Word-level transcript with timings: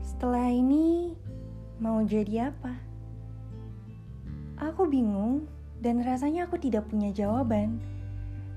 Setelah 0.00 0.48
ini, 0.48 1.12
mau 1.82 2.00
jadi 2.00 2.48
apa? 2.48 2.72
Aku 4.56 4.88
bingung 4.88 5.44
dan 5.84 6.00
rasanya 6.00 6.48
aku 6.48 6.56
tidak 6.56 6.88
punya 6.88 7.12
jawaban. 7.12 7.82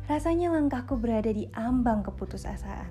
Rasanya 0.08 0.56
langkahku 0.56 0.96
berada 0.96 1.28
di 1.28 1.52
ambang 1.52 2.06
keputusasaan. 2.08 2.88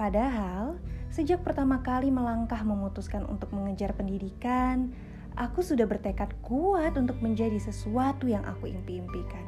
Padahal, 0.00 0.80
sejak 1.12 1.44
pertama 1.44 1.84
kali 1.84 2.08
melangkah 2.08 2.64
memutuskan 2.64 3.28
untuk 3.28 3.52
mengejar 3.52 3.92
pendidikan, 3.92 4.90
aku 5.36 5.60
sudah 5.60 5.84
bertekad 5.84 6.32
kuat 6.42 6.96
untuk 6.96 7.20
menjadi 7.20 7.60
sesuatu 7.60 8.26
yang 8.26 8.42
aku 8.48 8.72
impi-impikan. 8.72 9.44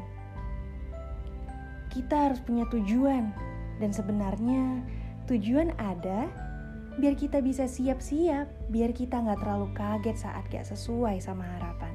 Kita 1.90 2.28
harus 2.28 2.38
punya 2.44 2.68
tujuan, 2.68 3.32
dan 3.80 3.90
sebenarnya 3.90 4.84
tujuan 5.26 5.74
ada 5.76 6.30
biar 6.96 7.12
kita 7.12 7.44
bisa 7.44 7.68
siap-siap, 7.68 8.48
biar 8.72 8.90
kita 8.96 9.20
nggak 9.20 9.44
terlalu 9.44 9.68
kaget 9.76 10.16
saat 10.16 10.48
gak 10.48 10.64
sesuai 10.64 11.20
sama 11.20 11.44
harapan. 11.44 11.92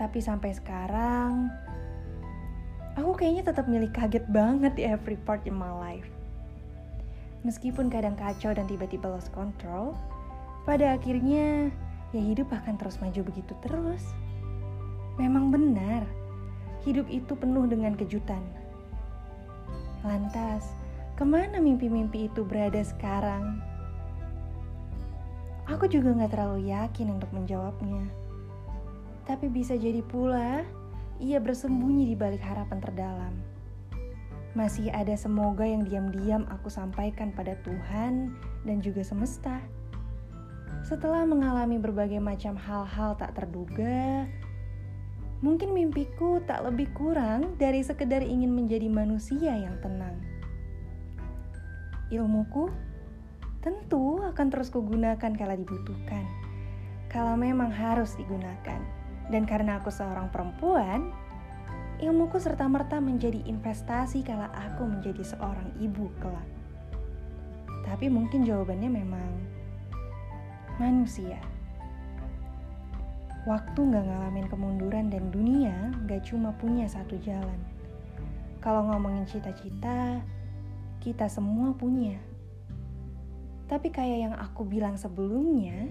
Tapi 0.00 0.18
sampai 0.22 0.56
sekarang, 0.56 1.52
aku 2.96 3.12
kayaknya 3.18 3.52
tetap 3.52 3.68
milih 3.68 3.92
kaget 3.92 4.24
banget 4.32 4.72
di 4.80 4.82
every 4.88 5.20
part 5.28 5.44
in 5.44 5.52
my 5.52 5.68
life. 5.68 6.08
Meskipun 7.44 7.92
kadang 7.92 8.16
kacau 8.16 8.54
dan 8.56 8.64
tiba-tiba 8.64 9.10
lost 9.10 9.28
control, 9.36 9.92
pada 10.64 10.96
akhirnya 10.96 11.68
ya 12.16 12.22
hidup 12.24 12.48
akan 12.48 12.80
terus 12.80 12.96
maju 13.02 13.20
begitu 13.28 13.52
terus. 13.60 14.08
Memang 15.20 15.52
benar, 15.52 16.06
hidup 16.86 17.04
itu 17.12 17.36
penuh 17.36 17.68
dengan 17.68 17.92
kejutan. 17.92 18.40
Lantas, 20.06 20.70
Ke 21.18 21.26
mana 21.26 21.58
mimpi-mimpi 21.58 22.30
itu 22.30 22.46
berada 22.46 22.78
sekarang? 22.78 23.58
Aku 25.66 25.90
juga 25.90 26.14
gak 26.14 26.30
terlalu 26.30 26.70
yakin 26.70 27.18
untuk 27.18 27.34
menjawabnya. 27.34 28.06
Tapi 29.26 29.50
bisa 29.50 29.74
jadi 29.74 29.98
pula, 29.98 30.62
ia 31.18 31.42
bersembunyi 31.42 32.06
di 32.06 32.14
balik 32.14 32.38
harapan 32.38 32.78
terdalam. 32.78 33.34
Masih 34.54 34.94
ada 34.94 35.10
semoga 35.18 35.66
yang 35.66 35.82
diam-diam 35.82 36.46
aku 36.54 36.70
sampaikan 36.70 37.34
pada 37.34 37.58
Tuhan 37.66 38.38
dan 38.62 38.78
juga 38.78 39.02
semesta. 39.02 39.58
Setelah 40.86 41.26
mengalami 41.26 41.82
berbagai 41.82 42.22
macam 42.22 42.54
hal-hal 42.54 43.18
tak 43.18 43.34
terduga, 43.34 44.22
mungkin 45.42 45.74
mimpiku 45.74 46.38
tak 46.46 46.62
lebih 46.62 46.86
kurang 46.94 47.58
dari 47.58 47.82
sekedar 47.82 48.22
ingin 48.22 48.54
menjadi 48.54 48.86
manusia 48.86 49.58
yang 49.58 49.74
tenang 49.82 50.37
ilmuku 52.08 52.72
tentu 53.60 54.22
akan 54.24 54.46
terus 54.48 54.72
kugunakan 54.72 55.32
kala 55.34 55.54
dibutuhkan. 55.58 56.24
Kalau 57.08 57.34
memang 57.36 57.72
harus 57.72 58.16
digunakan. 58.16 58.80
Dan 59.28 59.44
karena 59.44 59.76
aku 59.76 59.92
seorang 59.92 60.32
perempuan, 60.32 61.12
ilmuku 62.00 62.40
serta-merta 62.40 62.96
menjadi 62.96 63.44
investasi 63.44 64.24
kala 64.24 64.48
aku 64.56 64.88
menjadi 64.88 65.20
seorang 65.20 65.68
ibu 65.76 66.08
kelak. 66.20 66.48
Tapi 67.84 68.08
mungkin 68.08 68.44
jawabannya 68.44 68.88
memang 68.88 69.30
manusia. 70.80 71.36
Waktu 73.48 73.80
gak 73.80 74.04
ngalamin 74.04 74.46
kemunduran 74.52 75.08
dan 75.08 75.32
dunia 75.32 75.92
gak 76.04 76.28
cuma 76.28 76.52
punya 76.56 76.84
satu 76.84 77.16
jalan. 77.20 77.60
Kalau 78.60 78.84
ngomongin 78.84 79.24
cita-cita, 79.24 80.20
kita 80.98 81.30
semua 81.30 81.74
punya. 81.74 82.18
Tapi 83.68 83.92
kayak 83.92 84.18
yang 84.18 84.34
aku 84.34 84.64
bilang 84.64 84.96
sebelumnya, 84.96 85.88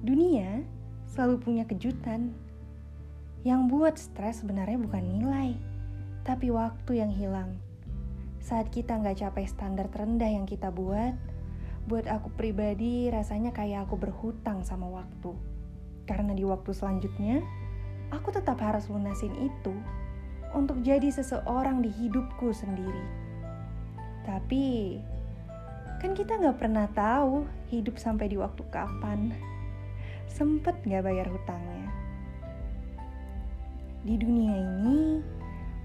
dunia 0.00 0.62
selalu 1.10 1.42
punya 1.42 1.64
kejutan. 1.66 2.30
Yang 3.46 3.60
buat 3.70 3.94
stres 3.98 4.42
sebenarnya 4.42 4.78
bukan 4.78 5.04
nilai, 5.06 5.50
tapi 6.26 6.50
waktu 6.50 7.02
yang 7.02 7.10
hilang. 7.10 7.58
Saat 8.42 8.70
kita 8.70 8.98
nggak 8.98 9.22
capai 9.22 9.46
standar 9.46 9.90
terendah 9.90 10.30
yang 10.30 10.46
kita 10.46 10.70
buat, 10.70 11.14
buat 11.86 12.06
aku 12.10 12.34
pribadi 12.34 13.10
rasanya 13.10 13.54
kayak 13.54 13.86
aku 13.86 13.98
berhutang 13.98 14.62
sama 14.62 14.90
waktu. 14.90 15.34
Karena 16.06 16.34
di 16.34 16.46
waktu 16.46 16.70
selanjutnya, 16.70 17.42
aku 18.14 18.30
tetap 18.30 18.62
harus 18.62 18.86
lunasin 18.86 19.34
itu 19.38 19.74
untuk 20.54 20.78
jadi 20.86 21.10
seseorang 21.10 21.82
di 21.82 21.90
hidupku 21.90 22.54
sendiri. 22.54 23.25
Tapi 24.26 24.98
kan 26.02 26.12
kita 26.12 26.36
nggak 26.36 26.58
pernah 26.58 26.90
tahu 26.90 27.46
hidup 27.70 27.96
sampai 27.96 28.26
di 28.28 28.36
waktu 28.36 28.66
kapan. 28.68 29.32
Sempet 30.26 30.76
nggak 30.82 31.06
bayar 31.06 31.30
hutangnya. 31.30 31.88
Di 34.02 34.18
dunia 34.18 34.54
ini, 34.54 35.22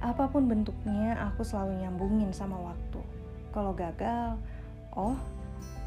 apa 0.02 0.26
pun 0.28 0.50
bentuknya 0.50 1.14
aku 1.30 1.46
selalu 1.46 1.86
nyambungin 1.86 2.34
sama 2.34 2.58
waktu. 2.58 3.02
Kalau 3.54 3.72
gagal, 3.78 4.36
oh 4.98 5.18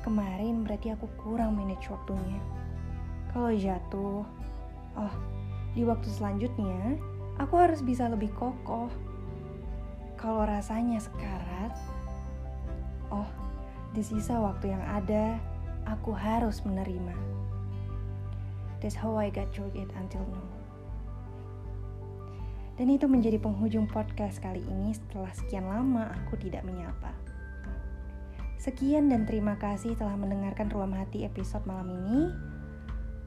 kemarin 0.06 0.62
berarti 0.62 0.94
aku 0.94 1.10
kurang 1.18 1.58
manage 1.58 1.90
waktunya. 1.90 2.38
Kalau 3.34 3.50
jatuh, 3.50 4.22
oh 4.94 5.14
di 5.74 5.82
waktu 5.82 6.06
selanjutnya 6.06 6.94
aku 7.42 7.58
harus 7.58 7.82
bisa 7.82 8.06
lebih 8.06 8.30
kokoh. 8.38 8.86
Kalau 10.14 10.46
rasanya 10.46 11.02
sekarat, 11.02 11.74
Oh, 13.14 13.28
di 13.94 14.02
sisa 14.02 14.42
waktu 14.42 14.74
yang 14.74 14.82
ada, 14.82 15.38
aku 15.86 16.10
harus 16.10 16.66
menerima. 16.66 17.14
That's 18.82 18.98
how 18.98 19.14
I 19.14 19.30
got 19.30 19.54
through 19.54 19.70
it 19.78 19.86
until 19.94 20.26
now. 20.26 20.50
Dan 22.74 22.90
itu 22.90 23.06
menjadi 23.06 23.38
penghujung 23.38 23.86
podcast 23.86 24.42
kali 24.42 24.58
ini 24.66 24.90
setelah 24.90 25.30
sekian 25.30 25.70
lama 25.70 26.10
aku 26.10 26.34
tidak 26.42 26.66
menyapa. 26.66 27.14
Sekian 28.58 29.14
dan 29.14 29.30
terima 29.30 29.54
kasih 29.62 29.94
telah 29.94 30.18
mendengarkan 30.18 30.66
Ruam 30.74 30.90
Hati 30.90 31.22
episode 31.22 31.62
malam 31.70 31.94
ini. 31.94 32.34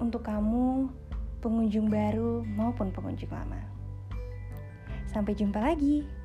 Untuk 0.04 0.28
kamu, 0.28 0.92
pengunjung 1.40 1.88
baru 1.88 2.44
maupun 2.44 2.92
pengunjung 2.92 3.32
lama. 3.32 3.62
Sampai 5.08 5.32
jumpa 5.32 5.64
lagi. 5.64 6.17